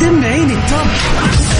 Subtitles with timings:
[0.00, 1.59] سمعيني التوب.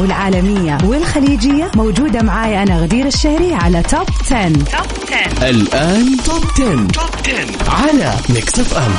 [0.00, 4.48] والعالمية والخليجية موجودة معاي أنا غدير الشهري على Top 10.
[4.52, 4.64] Top
[5.12, 6.86] 10 الآن Top 10.
[6.86, 8.92] Top 10 على ميكس اف ام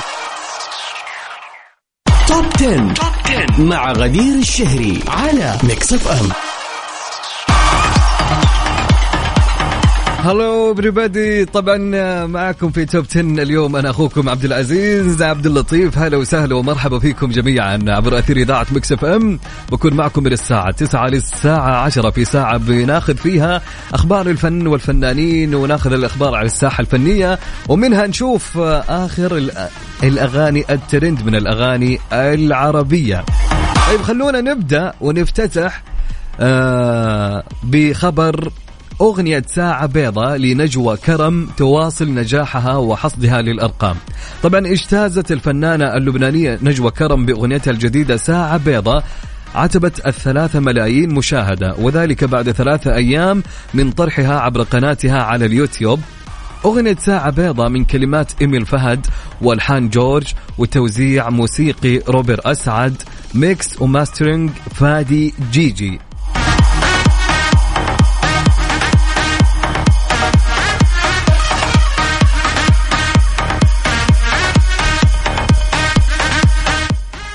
[2.28, 2.94] Top 10.
[2.94, 6.30] Top 10 مع غدير الشهري على ميكس اف ام
[10.24, 11.52] hello everybody.
[11.54, 11.78] طبعا
[12.26, 15.98] معكم في Top 10 اليوم أنا أخوكم عبد العزيز عبد اللطيف.
[15.98, 19.40] هلا وسهلا ومرحبا فيكم جميعا عبر أثير إذاعة مكس اف ام
[19.72, 23.62] بكون معكم من الساعة 9 للساعه 10 في ساعة بناخذ فيها
[23.94, 27.40] أخبار الفن والفنانين وناخذ الأخبار على الساحة الفنية.
[27.70, 28.58] ومنها نشوف
[28.90, 33.24] آخر الأ- الأغاني الترند من الأغاني العربية.
[33.90, 35.84] طيب خلونا نبدأ ونفتتح
[36.40, 38.52] آه بخبر
[39.02, 43.96] أغنية ساعة بيضة لنجوى كرم تواصل نجاحها وحصدها للأرقام.
[44.44, 49.04] طبعا اجتازت الفنانة اللبنانية نجوى كرم بأغنيتها الجديدة ساعة بيضة
[49.56, 53.44] عتبت الثلاثة ملايين مشاهدة وذلك بعد ثلاثة أيام
[53.74, 56.00] من طرحها عبر قناتها على اليوتيوب.
[56.66, 59.08] أغنية ساعة بيضة من كلمات إيميل فهد
[59.42, 62.96] والحان جورج وتوزيع موسيقي روبر أسعد
[63.34, 66.00] mix و mastering فادي جيجي.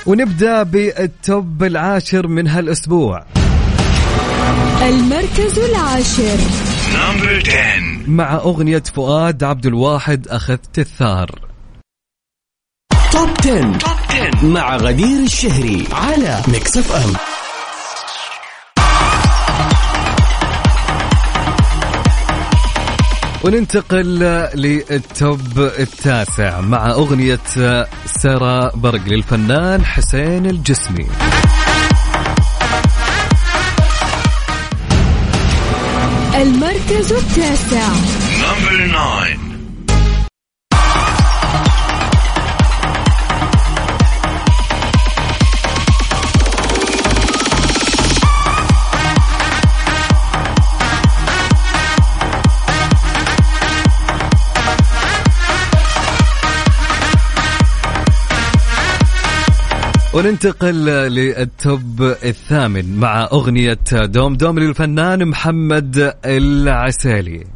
[0.07, 3.25] ونبدأ بال top العاشر من هالأسبوع.
[4.81, 6.37] المركز العاشر.
[6.95, 11.29] number 10 مع أغنية فؤاد عبد الواحد أخذت الثار
[13.11, 13.77] Top 10.
[13.77, 17.36] Top 10 مع غدير الشهري على ميكس أف أم.
[23.43, 24.19] وننتقل
[24.55, 27.39] لل top التاسع مع أغنية
[28.05, 31.07] سارة برق للفنان حسين الجسمي.
[36.35, 37.87] المركز التاسع.
[60.17, 67.47] وننتقل لل top الثامن مع أغنية دوم دوم للفنان محمد العسيلي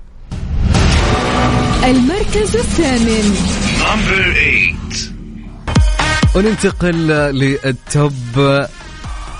[1.84, 3.36] المركز الثامن.
[3.80, 4.76] number 8
[6.36, 8.14] وننتقل لل top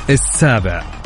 [0.10, 1.01] السابع.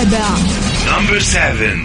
[0.00, 0.28] السابع
[0.86, 1.76] نمبر 7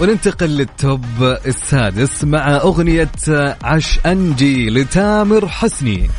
[0.00, 1.04] وننتقل للتوب
[1.46, 3.10] السادس مع أغنية
[3.62, 6.10] عش أنجي لتامر حسني.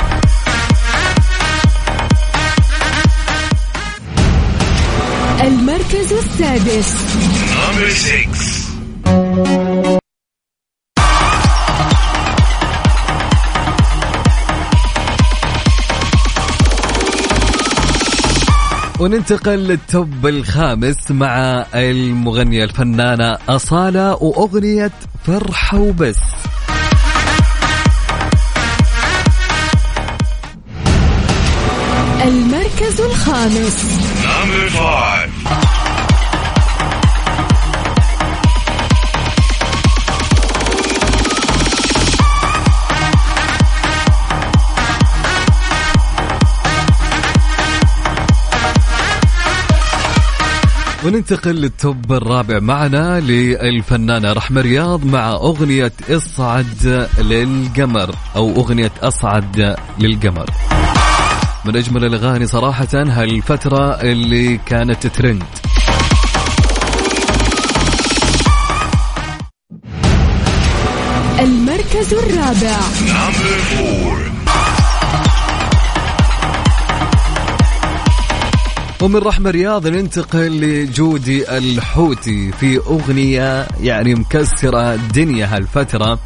[5.42, 7.20] المركز السادس.
[19.00, 24.92] وننتقل للتوب الخامس مع المغنية الفنانة أصالة وأغنية
[25.26, 26.16] فرحة وبس
[32.24, 33.86] المركز الخامس.
[51.06, 60.46] وننتقل للتوب الرابع معنا للفنانة رحمة رياض مع أغنية إصعد للقمر أو أغنية أصعد للقمر.
[61.66, 65.44] من أجمل الأغاني صراحة هالفترة اللي كانت ترند.
[71.40, 72.80] المركز الرابع.
[79.02, 86.20] ومن رحمة رياض ننتقل لجودي الحوتي في أغنية يعني مكسرة الدنيا هالفترة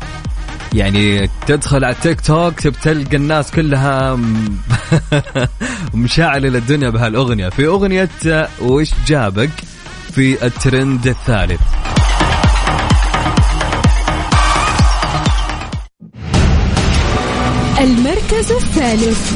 [0.74, 4.58] يعني تدخل على التيك توك بتلقى الناس كلها م-
[5.94, 7.50] مشعلة الدنيا بهالأغنية.
[7.50, 8.10] في أغنية
[8.62, 9.50] وش جابك
[10.16, 11.62] في الترند الثالث.
[17.82, 19.32] المركز الثالث.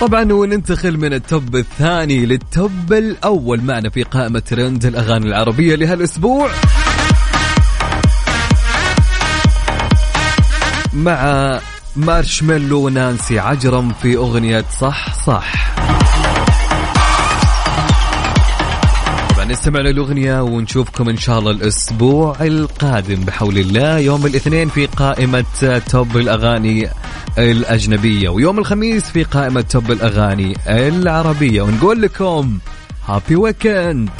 [0.00, 5.74] طبعا وننتقل من ال top الثاني لل top الأول معنا في قائمة ترند الأغاني العربية
[5.74, 6.50] لهالأسبوع.
[10.92, 11.60] مع
[11.96, 15.74] مارشميلو ونانسي عجرم في أغنية صح صح.
[19.34, 25.44] طبعا نستمع للأغنية ونشوفكم إن شاء الله الأسبوع القادم بحول الله يوم الاثنين في قائمة
[25.90, 26.88] توب الأغاني
[27.38, 28.28] الأجنبية.
[28.28, 31.62] ويوم الخميس في قائمة توب الأغاني العربية.
[31.62, 32.58] ونقول لكم
[33.06, 34.10] هابي ويكند